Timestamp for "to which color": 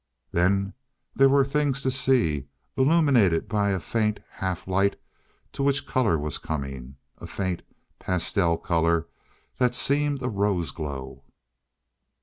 5.53-6.17